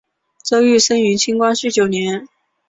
[0.43, 2.27] 周珏生于清光绪九年。